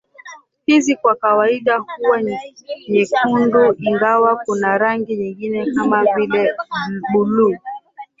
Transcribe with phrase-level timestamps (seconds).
[0.65, 2.23] Hizi kwa kawaida huwa
[2.89, 6.53] nyekundu ingawa kuna rangi nyingine kama vile
[7.13, 7.57] bluu